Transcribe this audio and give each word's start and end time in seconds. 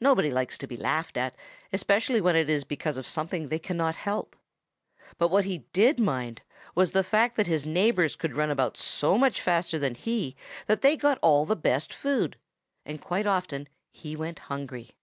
Nobody 0.00 0.30
likes 0.30 0.56
to 0.56 0.66
be 0.66 0.78
laughed 0.78 1.18
at, 1.18 1.34
especially 1.74 2.22
when 2.22 2.34
it 2.34 2.48
is 2.48 2.64
because 2.64 2.96
of 2.96 3.06
something 3.06 3.48
they 3.48 3.58
cannot 3.58 3.96
help. 3.96 4.34
But 5.18 5.28
what 5.28 5.44
he 5.44 5.66
did 5.74 6.00
mind 6.00 6.40
was 6.74 6.92
the 6.92 7.04
fact 7.04 7.36
that 7.36 7.46
his 7.46 7.66
neighbors 7.66 8.16
could 8.16 8.32
run 8.32 8.48
about 8.50 8.78
so 8.78 9.18
much 9.18 9.42
faster 9.42 9.78
than 9.78 9.94
he 9.94 10.34
that 10.68 10.80
they 10.80 10.96
got 10.96 11.18
all 11.20 11.44
the 11.44 11.54
best 11.54 11.90
of 11.92 11.96
the 11.98 12.00
food, 12.00 12.38
and 12.86 12.98
quite 12.98 13.26
often 13.26 13.68
he 13.92 14.16
went 14.16 14.38
hungry. 14.38 14.96